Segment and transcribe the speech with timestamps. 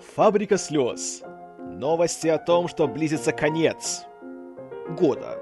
[0.00, 1.22] Фабрика слез.
[1.58, 4.04] Новости о том, что близится конец
[4.90, 5.38] года.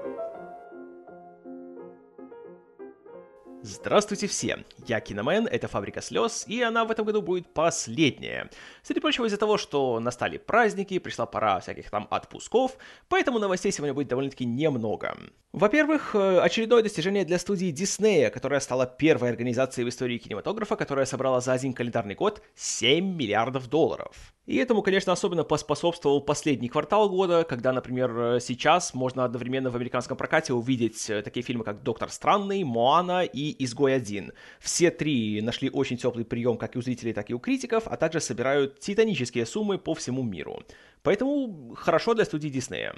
[3.61, 4.63] Здравствуйте все!
[4.85, 8.49] Я Киномен, это Фабрика слез, и она в этом году будет последняя.
[8.83, 12.77] Среди прочего из-за того, что настали праздники, пришла пора всяких там отпусков,
[13.09, 15.17] поэтому новостей сегодня будет довольно-таки немного.
[15.51, 21.05] Во-первых, э, очередное достижение для студии Диснея, которая стала первой организацией в истории кинематографа, которая
[21.05, 24.34] собрала за один календарный год 7 миллиардов долларов.
[24.45, 30.17] И этому, конечно, особенно поспособствовал последний квартал года, когда, например, сейчас можно одновременно в американском
[30.17, 34.33] прокате увидеть э, такие фильмы, как «Доктор Странный», «Моана» и «Изгой один».
[34.59, 37.97] Все три нашли очень теплый прием как и у зрителей, так и у критиков, а
[37.97, 40.61] также собирают титанические суммы по всему миру.
[41.01, 42.95] Поэтому хорошо для студии Диснея.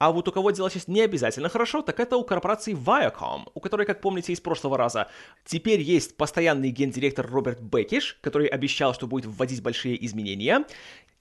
[0.00, 3.60] А вот у кого дела сейчас не обязательно хорошо, так это у корпорации Viacom, у
[3.60, 5.08] которой, как помните из прошлого раза,
[5.44, 10.64] теперь есть постоянный гендиректор Роберт Бекиш, который обещал, что будет вводить большие изменения,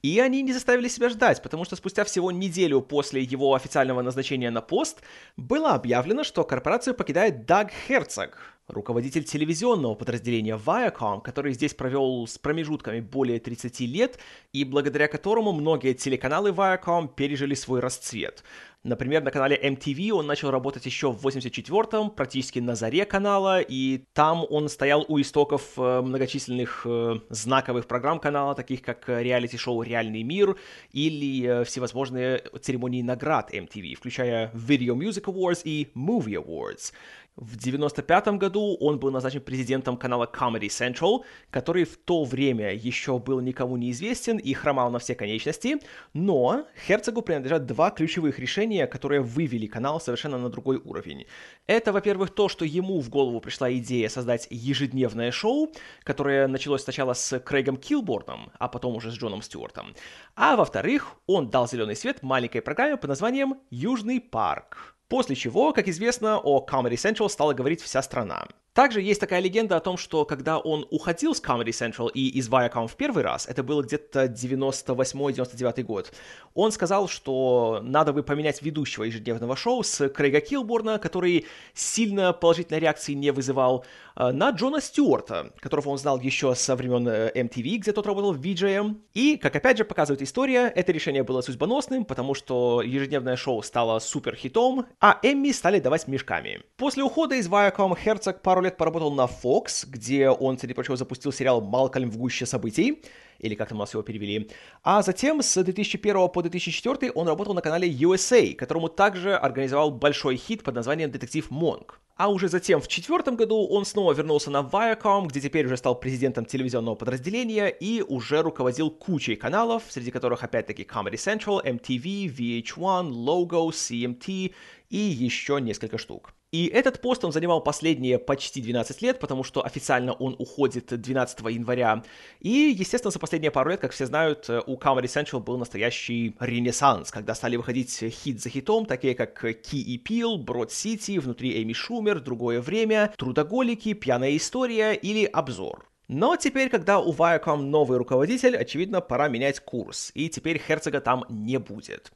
[0.02, 4.50] и они не заставили себя ждать, потому что спустя всего неделю после его официального назначения
[4.50, 5.02] на пост
[5.36, 8.38] было объявлено, что корпорацию покидает Даг Херцог,
[8.70, 14.20] руководитель телевизионного подразделения Viacom, который здесь провел с промежутками более 30 лет,
[14.54, 18.44] и благодаря которому многие телеканалы Viacom пережили свой расцвет.
[18.84, 24.06] Например, на канале MTV он начал работать еще в 84-м, практически на заре канала, и
[24.14, 29.82] там он стоял у истоков э, многочисленных э, знаковых программ канала, таких как э, реалити-шоу
[29.82, 30.56] «Реальный мир»
[30.94, 36.94] или всевозможные церемонии наград MTV, включая Video Music Awards и Movie Awards.
[37.40, 43.18] В 95 году он был назначен президентом канала Comedy Central, который в то время еще
[43.18, 45.78] был никому неизвестен и хромал на все конечности,
[46.14, 51.28] но Херцогу принадлежат два ключевых решения, которые вывели канал совершенно на другой уровень.
[51.66, 55.72] Это, во-первых, то, что ему в голову пришла идея создать ежедневное шоу,
[56.04, 59.96] которое началось сначала с Крейгом Килборном, а потом уже с Джоном Стюартом.
[60.36, 64.99] А во-вторых, он дал зеленый свет маленькой программе под названием «Южный парк».
[65.10, 68.48] После чего, как известно, о Comedy Central стала говорить вся страна.
[68.80, 72.48] Также есть такая легенда о том, что когда он уходил с Comedy Central и из
[72.48, 76.14] Viacom в первый раз, это было где-то 98-99 год,
[76.54, 82.80] он сказал, что надо бы поменять ведущего ежедневного шоу с Крейга Килборна, который сильно положительной
[82.80, 83.84] реакции не вызывал,
[84.16, 88.32] э, на Джона Стюарта, которого он знал еще со времен э, MTV, где тот работал
[88.32, 88.96] в VJM.
[89.14, 94.00] И, как опять же показывает история, это решение было судьбоносным, потому что ежедневное шоу стало
[94.00, 96.62] супер хитом, а Эмми стали давать мешками.
[96.78, 101.32] После ухода из Viacom Херцог пару лет поработал на Fox, где он, среди прочего, запустил
[101.32, 103.02] сериал «Малкольм в гуще событий»,
[103.40, 104.50] или как там у нас его перевели.
[104.84, 110.38] А затем с 2001 по 2004 он работал на канале USA, которому также организовал большой
[110.38, 112.00] хит под названием «Детектив Монк».
[112.20, 115.98] А уже затем в четвертом году он снова вернулся на Viacom, где теперь уже стал
[115.98, 123.10] президентом телевизионного подразделения и уже руководил кучей каналов, среди которых опять-таки Comedy Central, MTV, VH1,
[123.10, 124.54] Logo, CMT
[124.90, 126.34] и еще несколько штук.
[126.52, 131.40] И этот пост он занимал последние почти 12 лет, потому что официально он уходит 12
[131.42, 132.04] января.
[132.40, 137.12] И, естественно, за последние пару лет, как все знают, у Comedy Central был настоящий ренессанс,
[137.12, 141.74] когда стали выходить хит за хитом, такие как Key и Peel, Брод Сити, Внутри Эми
[141.74, 145.88] Шумер, Другое время, Трудоголики, Пьяная история или Обзор.
[146.08, 151.26] Но теперь, когда у Viacom новый руководитель, очевидно, пора менять курс, и теперь Херцога там
[151.30, 152.12] не будет.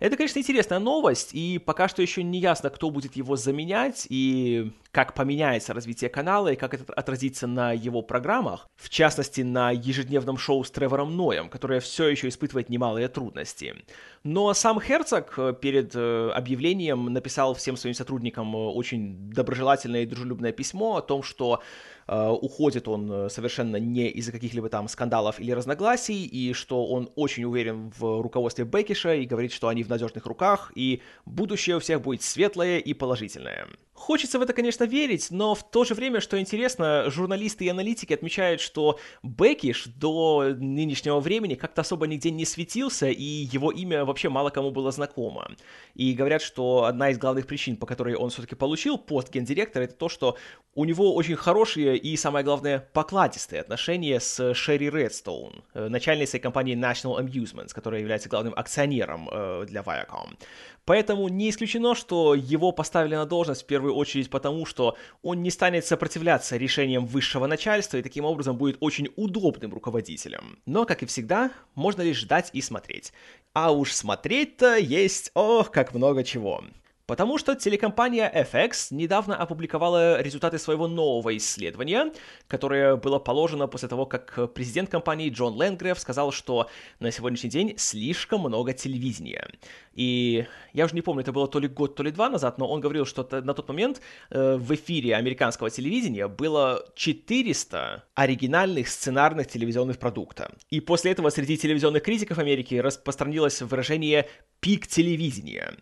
[0.00, 4.72] Это, конечно, интересная новость, и пока что еще не ясно, кто будет его заменять, и
[4.92, 10.36] как поменяется развитие канала, и как это отразится на его программах, в частности, на ежедневном
[10.36, 13.76] шоу с Тревором Ноем, которое все еще испытывает немалые трудности.
[14.24, 20.06] Но сам Херцог э, перед э, объявлением написал всем своим сотрудникам э, очень доброжелательное и
[20.06, 21.62] дружелюбное письмо о том, что
[22.08, 27.92] уходит он совершенно не из-за каких-либо там скандалов или разногласий, и что он очень уверен
[27.96, 32.22] в руководстве Бекиша и говорит, что они в надежных руках, и будущее у всех будет
[32.22, 33.68] светлое и положительное.
[34.00, 38.14] Хочется в это, конечно, верить, но в то же время, что интересно, журналисты и аналитики
[38.14, 44.30] отмечают, что Бекиш до нынешнего времени как-то особо нигде не светился, и его имя вообще
[44.30, 45.50] мало кому было знакомо.
[45.94, 49.94] И говорят, что одна из главных причин, по которой он все-таки получил пост гендиректора, это
[49.94, 50.38] то, что
[50.74, 56.74] у него очень хорошие и, самое главное, покладистые отношения с Шерри Редстоун, э, начальницей компании
[56.74, 60.38] National Amusements, которая является главным акционером э, для Viacom.
[60.86, 65.50] Поэтому не исключено, что его поставили на должность в первую очередь потому, что он не
[65.50, 70.58] станет сопротивляться решениям высшего начальства и таким образом будет очень удобным руководителем.
[70.66, 73.12] Но, как и всегда, можно лишь ждать и смотреть.
[73.52, 76.62] А уж смотреть-то есть, ох, как много чего.
[77.10, 82.12] Потому что телекомпания FX недавно опубликовала результаты своего нового исследования,
[82.46, 86.70] которое было положено после того, как президент компании Джон Ленгрев сказал, что
[87.00, 89.48] на сегодняшний день слишком много телевидения.
[89.92, 92.68] И я уже не помню, это было то ли год, то ли два назад, но
[92.68, 99.48] он говорил, что на тот момент э, в эфире американского телевидения было 400 оригинальных сценарных
[99.48, 100.52] телевизионных продукта.
[100.68, 104.28] И после этого среди телевизионных критиков Америки распространилось выражение
[104.60, 105.74] «пик телевидения».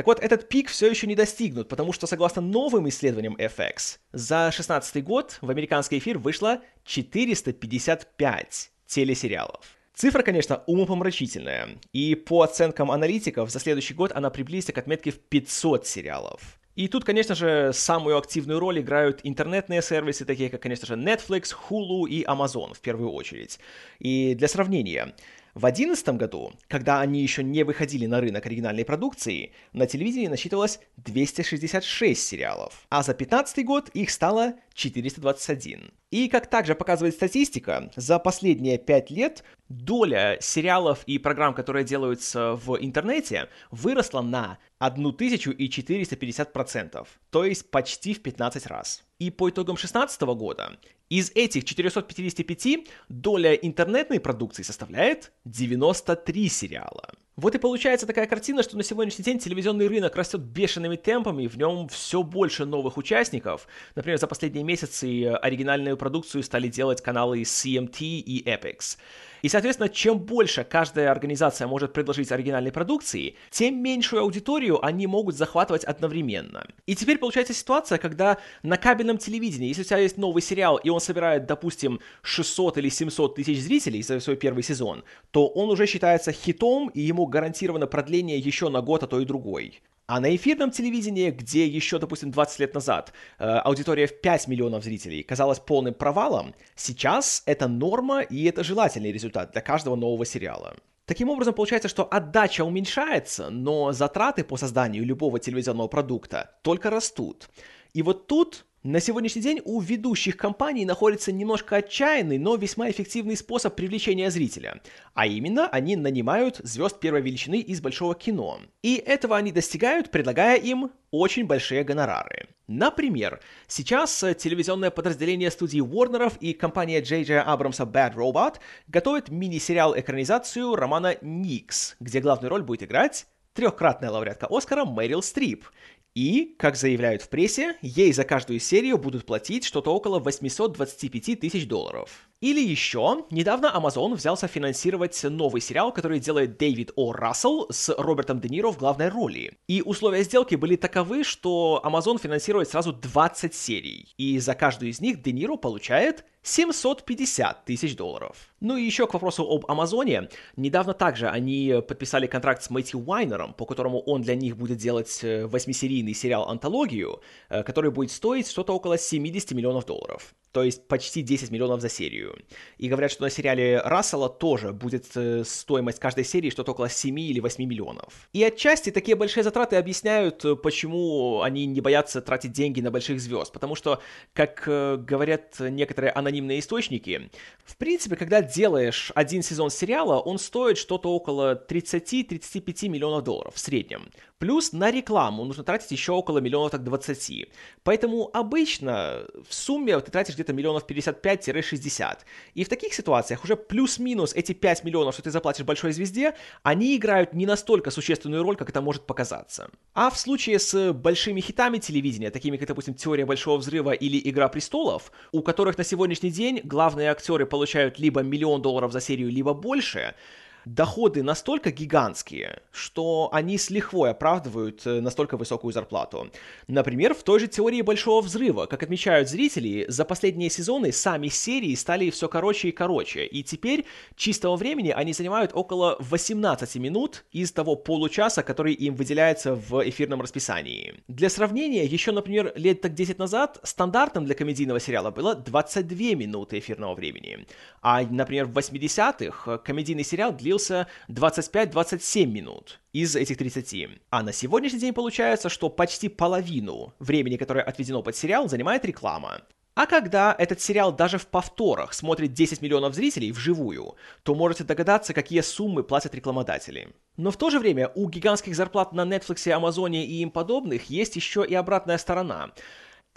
[0.00, 4.44] Так вот, этот пик все еще не достигнут, потому что, согласно новым исследованиям FX, за
[4.44, 9.60] 2016 год в американский эфир вышло 455 телесериалов.
[9.92, 15.18] Цифра, конечно, умопомрачительная, и по оценкам аналитиков за следующий год она приблизится к отметке в
[15.18, 16.58] 500 сериалов.
[16.76, 21.54] И тут, конечно же, самую активную роль играют интернетные сервисы, такие как, конечно же, Netflix,
[21.68, 23.58] Hulu и Amazon в первую очередь.
[23.98, 25.14] И для сравнения,
[25.54, 30.78] в 2011 году, когда они еще не выходили на рынок оригинальной продукции, на телевидении насчитывалось
[30.96, 35.90] 266 сериалов, а за 2015 год их стало 421.
[36.10, 42.54] И как также показывает статистика, за последние 5 лет доля сериалов и программ, которые делаются
[42.54, 49.04] в интернете, выросла на 1450%, то есть почти в 15 раз.
[49.18, 50.78] И по итогам 2016 года
[51.10, 57.10] из этих 455 доля интернетной продукции составляет 93 сериала.
[57.40, 61.56] Вот и получается такая картина, что на сегодняшний день телевизионный рынок растет бешеными темпами, в
[61.56, 63.66] нем все больше новых участников.
[63.94, 68.98] Например, за последние месяцы оригинальную продукцию стали делать каналы CMT и Epix.
[69.42, 75.36] И, соответственно, чем больше каждая организация может предложить оригинальной продукции, тем меньшую аудиторию они могут
[75.36, 76.66] захватывать одновременно.
[76.86, 80.88] И теперь получается ситуация, когда на кабельном телевидении, если у тебя есть новый сериал, и
[80.88, 85.86] он собирает, допустим, 600 или 700 тысяч зрителей за свой первый сезон, то он уже
[85.86, 89.80] считается хитом, и ему гарантировано продление еще на год, а то и другой.
[90.12, 94.82] А на эфирном телевидении, где еще, допустим, 20 лет назад э, аудитория в 5 миллионов
[94.82, 100.74] зрителей казалась полным провалом, сейчас это норма и это желательный результат для каждого нового сериала.
[101.04, 107.48] Таким образом, получается, что отдача уменьшается, но затраты по созданию любого телевизионного продукта только растут.
[107.94, 113.36] И вот тут на сегодняшний день у ведущих компаний находится немножко отчаянный, но весьма эффективный
[113.36, 114.80] способ привлечения зрителя.
[115.12, 118.60] А именно, они нанимают звезд первой величины из большого кино.
[118.82, 122.48] И этого они достигают, предлагая им очень большие гонорары.
[122.68, 127.42] Например, сейчас телевизионное подразделение студии Warner'ов и компания J.J.
[127.42, 134.46] Абрамса Bad Robot готовят мини-сериал экранизацию романа «Никс», где главную роль будет играть трехкратная лауреатка
[134.48, 135.66] Оскара Мэрил Стрип.
[136.14, 141.68] И, как заявляют в прессе, ей за каждую серию будут платить что-то около 825 тысяч
[141.68, 142.29] долларов.
[142.40, 147.12] Или еще, недавно Amazon взялся финансировать новый сериал, который делает Дэвид О.
[147.12, 149.58] Рассел с Робертом Де Ниро в главной роли.
[149.68, 154.14] И условия сделки были таковы, что Amazon финансирует сразу 20 серий.
[154.16, 158.48] И за каждую из них Де Ниро получает 750 тысяч долларов.
[158.60, 160.30] Ну и еще к вопросу об Амазоне.
[160.56, 165.20] Недавно также они подписали контракт с Мэтью Уайнером, по которому он для них будет делать
[165.22, 167.20] э, восьмисерийный сериал-антологию,
[167.50, 171.88] э, который будет стоить что-то около 70 миллионов долларов то есть почти 10 миллионов за
[171.88, 172.36] серию.
[172.78, 177.18] И говорят, что на сериале Рассела тоже будет э, стоимость каждой серии что-то около 7
[177.20, 178.28] или 8 миллионов.
[178.32, 183.20] И отчасти такие большие затраты объясняют, э, почему они не боятся тратить деньги на больших
[183.20, 183.52] звезд.
[183.52, 184.00] Потому что,
[184.32, 187.30] как э, говорят некоторые анонимные источники,
[187.64, 193.58] в принципе, когда делаешь один сезон сериала, он стоит что-то около 30-35 миллионов долларов в
[193.58, 194.10] среднем.
[194.40, 197.50] Плюс на рекламу нужно тратить еще около миллиона так 20.
[197.84, 202.18] Поэтому обычно в сумме ты тратишь где-то миллионов 55-60.
[202.54, 206.96] И в таких ситуациях уже плюс-минус эти 5 миллионов, что ты заплатишь большой звезде, они
[206.96, 209.68] играют не настолько существенную роль, как это может показаться.
[209.92, 214.48] А в случае с большими хитами телевидения, такими как, допустим, «Теория большого взрыва» или «Игра
[214.48, 219.52] престолов», у которых на сегодняшний день главные актеры получают либо миллион долларов за серию, либо
[219.52, 220.14] больше,
[220.64, 226.30] доходы настолько гигантские, что они с лихвой оправдывают э, настолько высокую зарплату.
[226.68, 231.74] Например, в той же теории Большого Взрыва, как отмечают зрители, за последние сезоны сами серии
[231.74, 233.84] стали все короче и короче, и теперь
[234.16, 240.20] чистого времени они занимают около 18 минут из того получаса, который им выделяется в эфирном
[240.20, 240.94] расписании.
[241.08, 246.58] Для сравнения, еще, например, лет так 10 назад стандартом для комедийного сериала было 22 минуты
[246.58, 247.46] эфирного времени,
[247.82, 254.00] а, например, в 80-х комедийный сериал длился длился 25-27 минут из этих 30.
[254.10, 259.42] А на сегодняшний день получается, что почти половину времени, которое отведено под сериал, занимает реклама.
[259.76, 265.14] А когда этот сериал даже в повторах смотрит 10 миллионов зрителей вживую, то можете догадаться,
[265.14, 266.88] какие суммы платят рекламодатели.
[267.16, 271.14] Но в то же время у гигантских зарплат на Netflix, Амазоне и им подобных есть
[271.14, 272.50] еще и обратная сторона.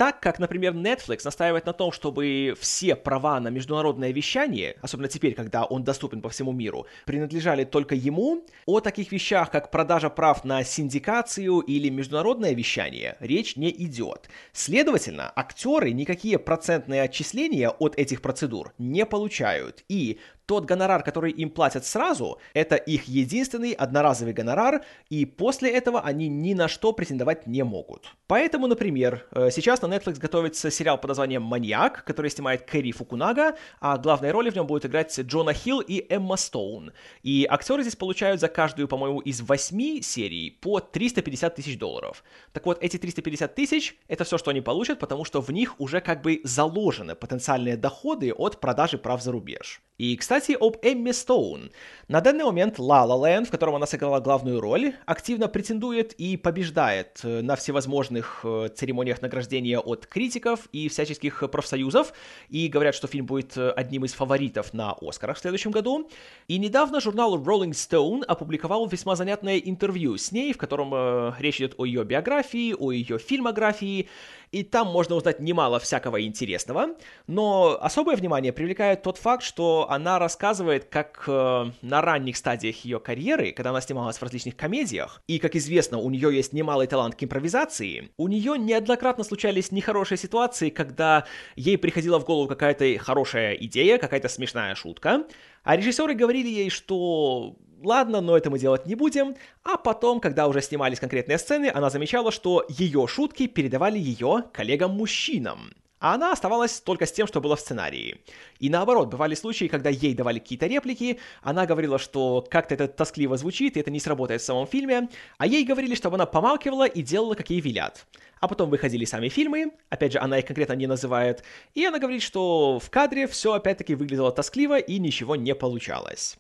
[0.04, 5.34] Так как, например, Netflix настаивает на том, чтобы все права на международное вещание, особенно теперь,
[5.34, 10.44] когда он доступен по всему миру, принадлежали только ему, о таких вещах, как продажа прав
[10.44, 14.28] на синдикацию или международное вещание, речь не идет.
[14.52, 19.86] Следовательно, актеры никакие процентные отчисления от этих процедур не получают.
[19.88, 26.02] И тот гонорар, который им платят сразу, это их единственный одноразовый гонорар, и после этого
[26.02, 28.16] они ни на что претендовать не могут.
[28.28, 33.56] Поэтому, например, э, сейчас на Netflix готовится сериал под названием «Маньяк», который снимает Кэрри Фукунага,
[33.80, 36.92] а главные роли в нем будут играть Джона Хилл и Эмма Стоун.
[37.22, 42.24] И актеры здесь получают за каждую, по-моему, из восьми серий по 350 тысяч долларов.
[42.52, 46.02] Так вот, эти 350 тысяч— это все, что они получат, потому что в них уже
[46.02, 49.82] как бы заложены потенциальные доходы от продажи прав за рубеж.
[50.00, 51.70] И, кстати, об Эмме Стоун.
[52.08, 56.36] На данный момент La La Land, в котором она сыграла главную роль, активно претендует и
[56.36, 62.12] побеждает э, на всевозможных э, церемониях награждения от критиков и всяческих профсоюзов,
[62.50, 66.10] и говорят, что фильм будет э, одним из фаворитов на Оскарах в следующем году.
[66.48, 71.76] И недавно журнал Rolling Stone опубликовал весьма занятное интервью с ней, в котором речь идет
[71.78, 74.10] о ее биографии, о ее фильмографии,
[74.54, 76.90] и там можно узнать немало всякого интересного,
[77.26, 83.00] но особое внимание привлекает тот факт, что она рассказывает, как э, на ранних стадиях ее
[83.00, 87.16] карьеры, когда она снималась в различных комедиях, и, как известно, у нее есть немалый талант
[87.16, 93.56] к импровизации, у нее неоднократно случались нехорошие ситуации, когда ей приходила в голову какая-то хорошая
[93.56, 95.26] идея, какая-то смешная шутка,
[95.64, 99.36] а режиссеры говорили ей, что ладно, но это мы делать не будем.
[99.64, 105.74] А потом, когда уже снимались конкретные сцены, она замечала, что ее шутки передавали ее коллегам-мужчинам.
[106.04, 108.20] А она оставалась только с тем, что было в сценарии.
[108.60, 113.38] И наоборот, бывали случаи, когда ей давали какие-то реплики, она говорила, что как-то это тоскливо
[113.38, 117.02] звучит, и это не сработает в самом фильме, а ей говорили, чтобы она помалкивала и
[117.02, 118.06] делала, как ей велят.
[118.42, 122.22] А потом выходили сами фильмы, опять же, она их конкретно не называет, и она говорит,
[122.22, 126.38] что в кадре все опять-таки выглядело тоскливо и ничего не получалось.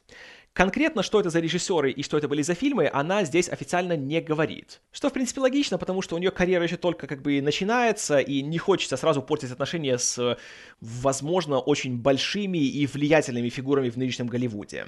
[0.53, 4.21] Конкретно, что это за режиссеры и что это были за фильмы, она здесь официально не
[4.21, 4.81] говорит.
[4.91, 8.43] Что, в принципе, логично, потому что у нее карьера еще только как бы начинается, и
[8.43, 10.37] не хочется сразу портить отношения с,
[10.79, 14.85] возможно, очень большими и влиятельными фигурами в нынешнем Голливуде.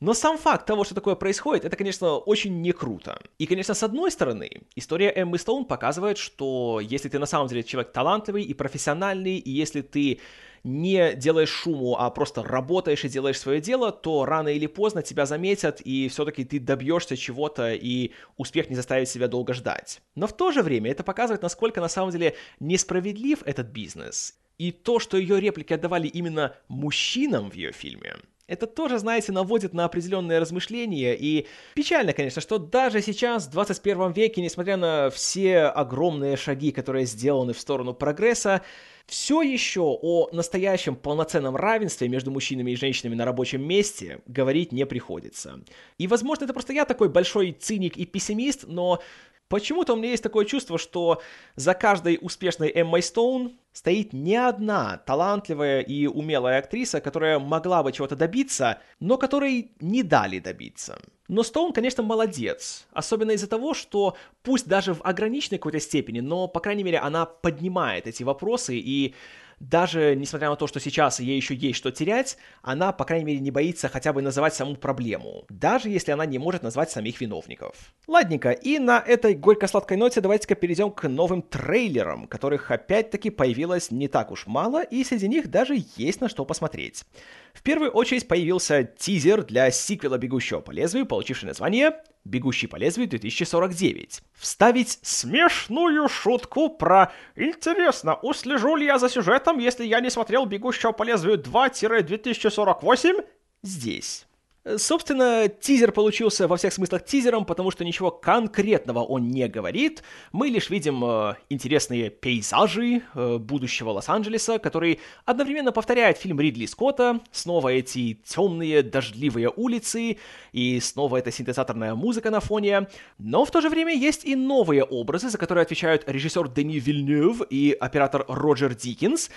[0.00, 3.20] Но сам факт того, что такое происходит, это, конечно, очень не круто.
[3.38, 7.62] И, конечно, с одной стороны, история Эммы Стоун показывает, что если ты на самом деле
[7.62, 10.20] человек талантливый и профессиональный, и если ты
[10.68, 15.26] не делаешь шуму, а просто работаешь и делаешь свое дело, то рано или поздно тебя
[15.26, 20.00] заметят, и все-таки ты добьешься чего-то, и успех не заставит себя долго ждать.
[20.14, 24.38] Но в то же время это показывает, насколько на самом деле несправедлив этот бизнес.
[24.58, 28.16] И то, что ее реплики отдавали именно мужчинам в ее фильме,
[28.48, 34.12] это тоже, знаете, наводит на определенные размышления, и печально, конечно, что даже сейчас, в 21
[34.12, 38.62] веке, несмотря на все огромные шаги, которые сделаны в сторону прогресса,
[39.08, 44.84] все еще о настоящем полноценном равенстве между мужчинами и женщинами на рабочем месте говорить не
[44.84, 45.60] приходится.
[45.96, 49.00] И, возможно, это просто я такой большой циник и пессимист, но
[49.48, 51.22] Почему-то у меня есть такое чувство, что
[51.56, 57.92] за каждой успешной Эммой Стоун стоит не одна талантливая и умелая актриса, которая могла бы
[57.92, 60.98] чего-то добиться, но которой не дали добиться.
[61.28, 66.46] Но Стоун, конечно, молодец, особенно из-за того, что пусть даже в ограниченной какой-то степени, но,
[66.48, 69.14] по крайней мере, она поднимает эти вопросы и
[69.60, 73.40] даже несмотря на то, что сейчас ей еще есть что терять, она, по крайней мере,
[73.40, 77.74] не боится хотя бы называть саму проблему, даже если она не может назвать самих виновников.
[78.06, 84.08] Ладненько, и на этой горько-сладкой ноте давайте-ка перейдем к новым трейлерам, которых опять-таки появилось не
[84.08, 87.04] так уж мало, и среди них даже есть на что посмотреть.
[87.52, 91.92] В первую очередь появился тизер для сиквела «Бегущего по лезвию», получивший название
[92.28, 94.22] «Бегущий по лезвию 2049».
[94.34, 100.92] Вставить смешную шутку про «Интересно, услежу ли я за сюжетом, если я не смотрел «Бегущего
[100.92, 103.24] по лезвию 2-2048?»
[103.62, 104.27] здесь.
[104.76, 110.02] Собственно, тизер получился во всех смыслах тизером, потому что ничего конкретного он не говорит.
[110.32, 117.20] Мы лишь видим э, интересные пейзажи э, будущего Лос-Анджелеса, который одновременно повторяет фильм Ридли Скотта,
[117.30, 120.18] снова эти темные дождливые улицы,
[120.52, 122.88] и снова эта синтезаторная музыка на фоне.
[123.18, 127.42] Но в то же время есть и новые образы, за которые отвечают режиссер Дени Вильнюв
[127.48, 129.30] и оператор Роджер Диккенс,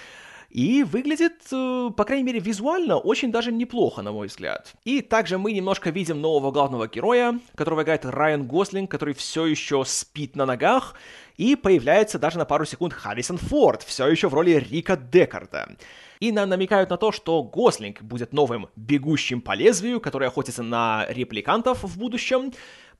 [0.51, 4.73] И выглядит, э, по крайней мере, визуально очень даже неплохо, на мой взгляд.
[4.83, 9.85] И также мы немножко видим нового главного героя, которого играет Райан Гослинг, который все еще
[9.85, 10.95] спит на ногах,
[11.37, 15.69] и появляется даже на пару секунд Харрисон Форд, все еще в роли Рика Декарда.
[16.19, 21.05] И нам намекают на то, что Гослинг будет новым бегущим по лезвию, который охотится на
[21.09, 22.51] репликантов в будущем.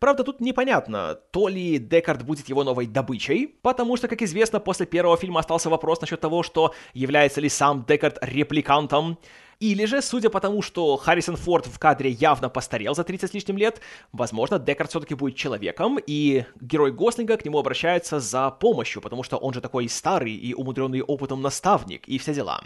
[0.02, 4.88] Правда, тут непонятно, то ли Декард будет его новой добычей, потому что, как известно, после
[4.88, 9.20] первого фильма остался вопрос насчет того, что является ли сам Декард репликантом.
[9.60, 13.34] Или же, судя по тому, что Харрисон Форд в кадре явно постарел за 30 с
[13.36, 13.80] лишним лет,
[14.12, 19.38] возможно, Декард все-таки будет человеком, и герой Гослинга к нему обращается за помощью, потому что
[19.38, 22.64] он же такой старый и умудренный опытом наставник, и все дела.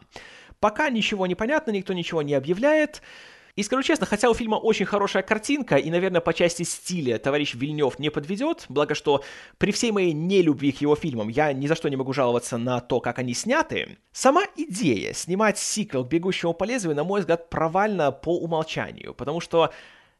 [0.61, 3.01] Пока ничего не понятно, никто ничего не объявляет.
[3.55, 7.53] И скажу честно, хотя у фильма очень хорошая картинка, и, наверное, по части стиля товарищ
[7.53, 9.23] Вильнев не подведет, благо что
[9.57, 12.81] при всей моей нелюбви к его фильмам я ни за что не могу жаловаться на
[12.81, 17.49] то, как они сняты, сама идея снимать сиквел к «Бегущему по лезвию», на мой взгляд,
[17.49, 19.71] провальна по умолчанию, потому что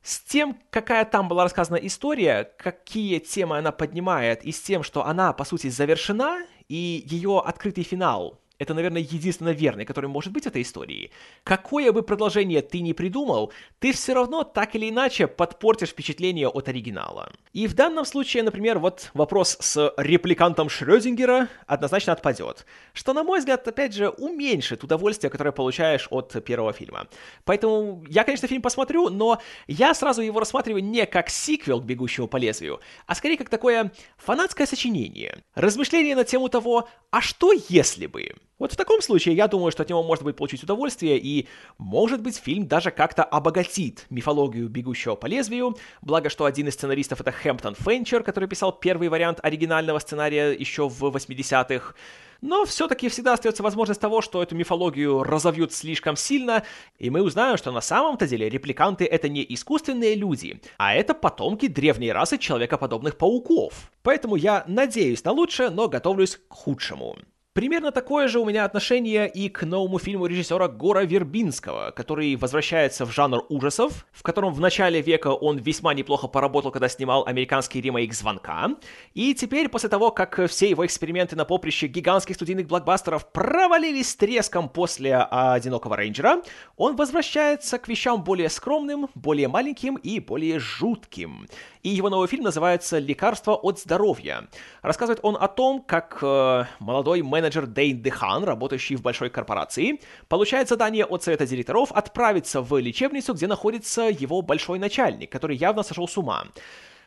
[0.02, 5.06] с тем, какая там была рассказана история, какие темы она поднимает, и с тем, что
[5.06, 10.44] она, по сути, завершена, и ее открытый финал это, наверное, единственно верный, который может быть
[10.44, 11.12] в этой истории.
[11.44, 16.70] Какое бы продолжение ты ни придумал, ты все равно так или иначе подпортишь впечатление от
[16.70, 17.32] оригинала.
[17.54, 22.66] И в данном случае, например, вот вопрос с репликантом Шрёдингера однозначно отпадет.
[22.94, 27.08] Что, на мой взгляд, опять же, уменьшит удовольствие, которое получаешь от первого фильма.
[27.44, 32.28] Поэтому я, конечно, фильм посмотрю, но я сразу его рассматриваю не как сиквел к «Бегущему
[32.28, 35.44] по лезвию», а скорее как такое фанатское сочинение.
[35.56, 38.36] Размышление на тему того, а что если бы?
[38.58, 41.48] Вот в таком случае я думаю, что от него можно будет получить удовольствие, и,
[41.78, 47.20] может быть, фильм даже как-то обогатит мифологию «Бегущего по лезвию», благо что один из сценаристов—
[47.22, 51.96] это Хэмптон Фенчер, который писал первый вариант оригинального сценария еще в 80-х,
[52.40, 56.64] но все-таки всегда остается возможность того, что эту мифологию разовьют слишком сильно,
[56.98, 61.68] и мы узнаем, что на самом-то деле репликанты— это не искусственные люди, а это потомки
[61.68, 63.92] древней расы человекоподобных пауков.
[64.02, 67.18] Поэтому я надеюсь на лучшее, но готовлюсь к худшему.
[67.56, 73.06] Примерно такое же у меня отношение и к новому фильму режиссера Гора Вербинского, который возвращается
[73.06, 77.80] в жанр ужасов, в котором в начале века он весьма неплохо поработал, когда снимал американский
[77.80, 78.72] ремейк «Звонка»,
[79.14, 84.18] и теперь, после того, как все его эксперименты на поприще гигантских студийных блокбастеров провалились с
[84.18, 86.42] треском после «Одинокого рейнджера»,
[86.76, 91.48] он возвращается к вещам более скромным, более маленьким и более жутким.
[91.84, 94.50] И его новый фильм называется «Лекарство от здоровья».
[94.82, 100.70] Рассказывает он о том, как э, молодой менеджер Дэйн Дехан, работающий в большой корпорации, получает
[100.70, 106.08] задание от совета директоров отправиться в лечебницу, где находится его большой начальник, который явно сошел
[106.08, 106.46] с ума.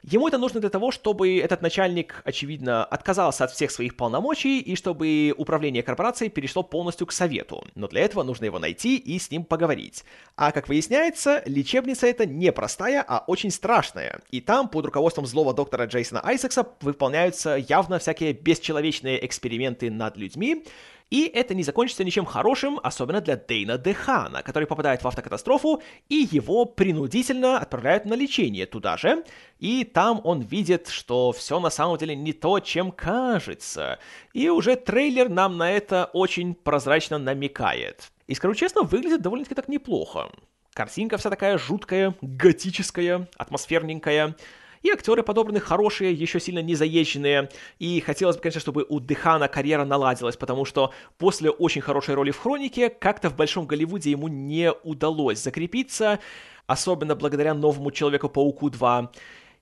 [0.03, 4.77] Ему это нужно для того, чтобы этот начальник, очевидно, отказался от всех своих полномочий и
[4.77, 7.67] чтобы управление корпорацией перешло полностью к совету.
[7.75, 10.05] Но для этого нужно его найти и с ним поговорить.
[10.37, 14.21] А как выясняется, лечебница это не простая, а очень страшная.
[14.31, 20.65] И там под руководством злого доктора Джейсона Айсекса выполняются явно всякие бесчеловечные эксперименты над людьми,
[21.11, 26.29] и это не закончится ничем хорошим, особенно для Дейна Дехана, который попадает в автокатастрофу, и
[26.31, 29.25] его принудительно отправляют на лечение туда же.
[29.59, 33.99] И там он видит, что все на самом деле не то, чем кажется.
[34.35, 38.11] И уже трейлер нам на это очень прозрачно намекает.
[38.27, 40.31] И скажу честно, выглядит довольно-таки так неплохо.
[40.75, 44.37] Картинка вся такая жуткая, готическая, атмосферненькая
[44.83, 49.49] и актеры подобраны хорошие, еще сильно не заезженные, и хотелось бы, конечно, чтобы у Дехана
[49.49, 54.29] карьера наладилась, потому что после очень хорошей роли в «Хронике» как-то в Большом Голливуде ему
[54.29, 56.19] не удалось закрепиться,
[56.67, 59.11] особенно благодаря новому Человеку-пауку 2.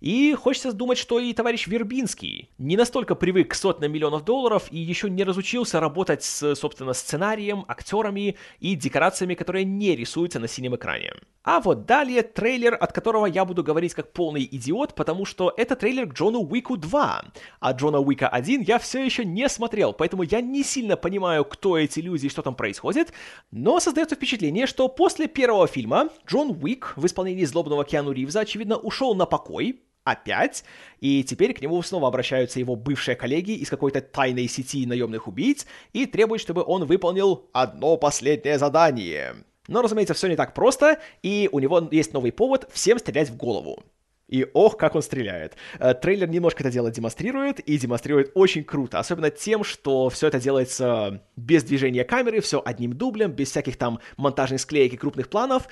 [0.07, 4.79] И хочется думать, что и товарищ Вербинский не настолько привык к сотням миллионов долларов и
[4.79, 10.77] еще не разучился работать с, собственно, сценарием, актерами и декорациями, которые не рисуются на синем
[10.77, 11.15] экране.
[11.43, 15.75] А вот далее трейлер, от которого я буду говорить как полный идиот, потому что это
[15.75, 17.25] трейлер к Джону Уику 2.
[17.59, 21.77] А Джона Уика 1 я все еще не смотрел, поэтому я не сильно понимаю, кто
[21.77, 23.13] эти люди и что там происходит,
[23.51, 28.77] но создается впечатление, что после первого фильма Джон Уик в исполнении злобного Киану Ривза, очевидно,
[28.77, 30.65] ушел на покой, опять,
[31.01, 35.67] и теперь к нему снова обращаются его бывшие коллеги из какой-то тайной сети наемных убийц
[35.93, 39.35] и требуют, чтобы он выполнил одно последнее задание.
[39.67, 43.37] Но, разумеется, все не так просто, и у него есть новый повод всем стрелять в
[43.37, 43.83] голову.
[44.29, 45.57] И ох, как он стреляет.
[45.79, 48.99] Э, трейлер немножко это дело демонстрирует, и демонстрирует очень круто.
[48.99, 54.01] Особенно тем, что все это делается без движения камеры, все одним дублем, без всяких там
[54.17, 55.69] монтажных склеек и крупных планов.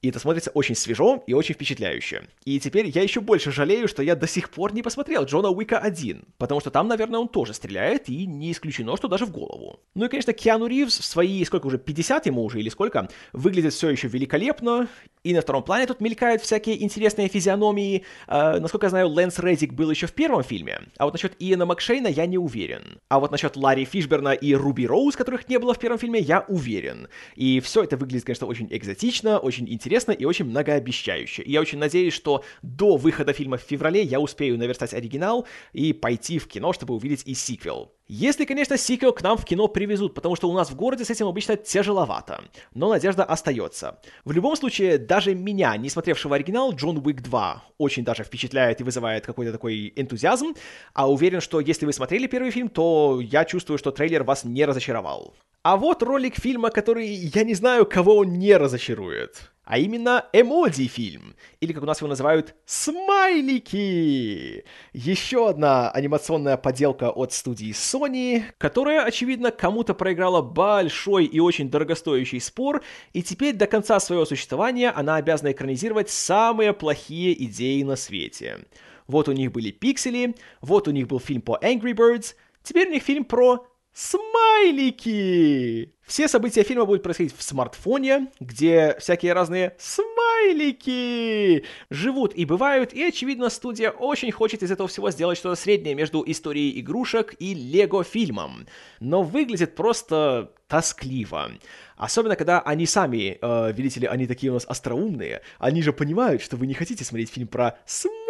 [0.00, 2.28] И это смотрится очень свежо и очень впечатляюще.
[2.44, 5.78] И теперь я еще больше жалею, что я до сих пор не посмотрел Джона Уика
[5.78, 9.80] 1, потому что там, наверное, он тоже стреляет, и не исключено, что даже в голову.
[9.94, 13.72] Ну и, конечно, Киану Ривз в свои, сколько уже, 50 ему уже или сколько, выглядит
[13.72, 14.88] все еще великолепно,
[15.24, 18.04] и на втором плане тут мелькают всякие интересные физиономии.
[18.26, 21.66] Э, насколько я знаю, Лэнс Реддик был еще в первом фильме, а вот насчет Иэна
[21.66, 23.00] Макшейна я не уверен.
[23.08, 26.44] А вот насчет Ларри Фишберна и Руби Роуз, которых не было в первом фильме, я
[26.48, 27.08] уверен.
[27.34, 31.42] И все это выглядит, конечно, очень экзотично, очень интересно и очень многообещающе.
[31.42, 35.92] И я очень надеюсь, что до выхода фильма в феврале я успею наверстать оригинал и
[35.92, 37.92] пойти в кино, чтобы увидеть и сиквел.
[38.10, 41.10] Если, конечно, сиквел к нам в кино привезут, потому что у нас в городе с
[41.10, 42.42] этим обычно тяжеловато.
[42.72, 43.98] Но надежда остается.
[44.24, 48.84] В любом случае, даже меня, не смотревшего оригинал, Джон Уик 2 очень даже впечатляет и
[48.84, 50.54] вызывает какой-то такой энтузиазм.
[50.94, 54.64] А уверен, что если вы смотрели первый фильм, то я чувствую, что трейлер вас не
[54.64, 55.34] разочаровал.
[55.62, 61.36] А вот ролик фильма, который я не знаю, кого он не разочарует а именно эмодзи-фильм,
[61.60, 64.64] или как у нас его называют, смайлики.
[64.94, 72.40] Еще одна анимационная поделка от студии Sony, которая, очевидно, кому-то проиграла большой и очень дорогостоящий
[72.40, 78.60] спор, и теперь до конца своего существования она обязана экранизировать самые плохие идеи на свете.
[79.06, 82.92] Вот у них были пиксели, вот у них был фильм по Angry Birds, теперь у
[82.92, 83.67] них фильм про
[83.98, 85.92] смайлики.
[86.06, 93.02] Все события фильма будут происходить в смартфоне, где всякие разные смайлики живут и бывают, и,
[93.02, 98.68] очевидно, студия очень хочет из этого всего сделать что-то среднее между историей игрушек и лего-фильмом.
[99.00, 101.50] Но выглядит просто тоскливо.
[101.96, 106.40] Особенно, когда они сами, э, видите ли, они такие у нас остроумные, они же понимают,
[106.40, 108.27] что вы не хотите смотреть фильм про смайлики.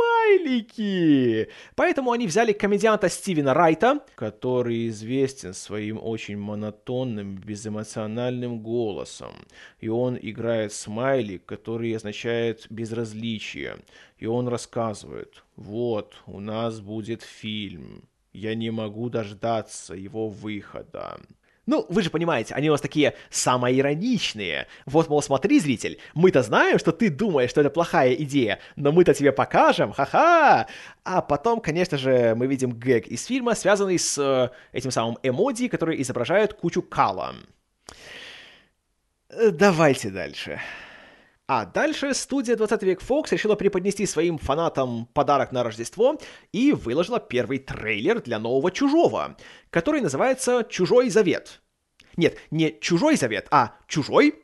[1.74, 9.32] Поэтому они взяли комедианта Стивена Райта, который известен своим очень монотонным, безэмоциональным голосом.
[9.80, 13.78] И он играет смайлик, который означает безразличие.
[14.18, 18.08] И он рассказывает, вот, у нас будет фильм.
[18.32, 21.20] Я не могу дождаться его выхода.
[21.68, 24.68] Ну, вы же понимаете, они у нас такие самоироничные.
[24.86, 29.12] Вот, мол, смотри, зритель, мы-то знаем, что ты думаешь, что это плохая идея, но мы-то
[29.12, 30.66] тебе покажем, ха-ха!
[31.04, 35.68] А потом, конечно же, мы видим гэг из фильма, связанный с э, этим самым эмодзи,
[35.68, 37.34] которые изображают кучу кала.
[39.28, 40.62] Э, давайте дальше.
[41.50, 46.20] А дальше студия 20 век Fox решила преподнести своим фанатам подарок на Рождество
[46.52, 49.34] и выложила первый трейлер для нового Чужого,
[49.70, 51.62] который называется «Чужой завет».
[52.18, 54.34] Нет, не «Чужой завет», а «Чужой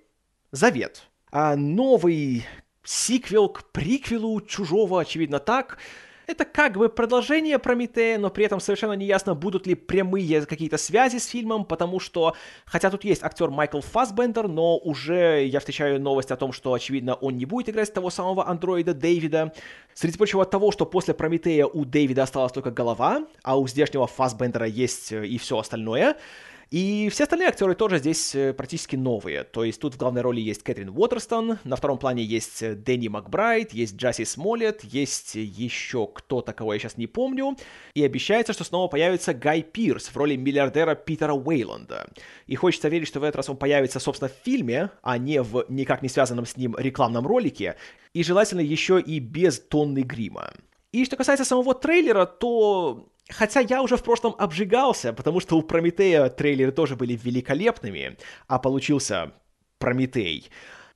[0.50, 1.02] завет».
[1.30, 2.46] А новый
[2.82, 5.76] сиквел к приквелу Чужого, очевидно так,
[6.26, 10.76] это как бы продолжение Прометея, но при этом совершенно не ясно, будут ли прямые какие-то
[10.76, 12.34] связи с фильмом, потому что,
[12.64, 17.14] хотя тут есть актер Майкл Фассбендер, но уже я встречаю новость о том, что, очевидно,
[17.14, 19.52] он не будет играть того самого андроида Дэвида.
[19.94, 24.06] Среди прочего от того, что после Прометея у Дэвида осталась только голова, а у здешнего
[24.06, 26.16] Фассбендера есть э, и все остальное,
[26.70, 29.44] и все остальные актеры тоже здесь э, практически новые.
[29.44, 33.08] То есть тут в главной роли есть Кэтрин Уотерстон, на втором плане есть э, Дэнни
[33.08, 37.56] Макбрайт, есть Джасси Смолет, есть еще кто-то, кого я сейчас не помню.
[37.94, 42.08] И обещается, что снова появится Гай Пирс в роли миллиардера Питера Уэйланда.
[42.46, 45.66] И хочется верить, что в этот раз он появится, собственно, в фильме, а не в
[45.68, 47.76] никак не связанном с ним рекламном ролике.
[48.12, 50.52] И желательно еще и без тонны грима.
[50.92, 55.62] И что касается самого трейлера, то Хотя я уже в прошлом обжигался, потому что у
[55.62, 59.32] Прометея трейлеры тоже были великолепными, а получился
[59.78, 60.50] Прометей.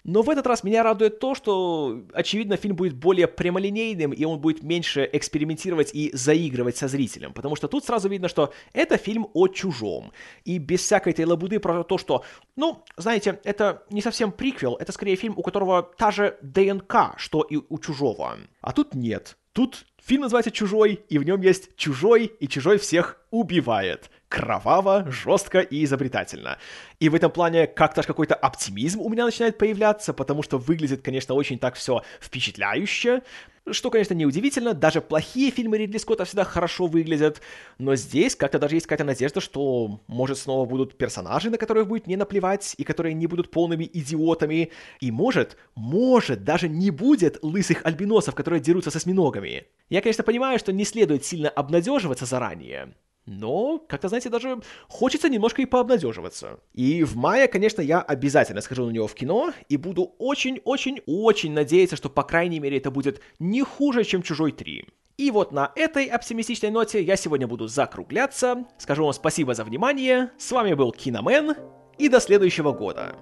[0.05, 4.41] Но в этот раз меня радует то, что, очевидно, фильм будет более прямолинейным, и он
[4.41, 7.33] будет меньше экспериментировать и заигрывать со зрителем.
[7.33, 10.13] Потому что тут сразу видно, что это фильм о чужом.
[10.45, 12.25] И без всякой этой лабуды про то, что,
[12.57, 17.43] ну, знаете, это не совсем приквел, это скорее фильм, у которого та же ДНК, что
[17.43, 18.39] и у чужого.
[18.63, 19.37] А тут нет.
[19.53, 24.11] Тут Фильм называется «Чужой», и в нем есть чужой, и чужой всех убивает.
[24.29, 26.59] Кроваво, жестко и изобретательно.
[27.01, 31.35] И в этом плане как-то какой-то оптимизм у меня начинает появляться, потому что выглядит, конечно,
[31.35, 33.23] очень так все впечатляюще.
[33.71, 37.41] Что, конечно, неудивительно, даже плохие фильмы Ридли Скотта всегда хорошо выглядят,
[37.79, 42.07] но здесь как-то даже есть какая-то надежда, что, может, снова будут персонажи, на которых будет
[42.07, 47.85] не наплевать, и которые не будут полными идиотами, и может, может, даже не будет лысых
[47.85, 49.67] альбиносов, которые дерутся со осьминогами.
[49.91, 52.95] Я, конечно, понимаю, что не следует сильно обнадеживаться заранее,
[53.29, 56.61] но, как-то, знаете, даже хочется немножко и пообнадеживаться.
[56.73, 61.97] И в мае, конечно, я обязательно схожу на него в кино и буду очень-очень-очень надеяться,
[61.97, 64.89] что, по крайней мере, это будет не хуже, чем «Чужой 3».
[65.19, 68.65] И вот на этой оптимистичной ноте я сегодня буду закругляться.
[68.79, 70.31] Скажу вам спасибо за внимание.
[70.39, 71.57] С вами был Киномен.
[71.99, 73.17] И до следующего года.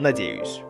[0.00, 0.62] Надеюсь.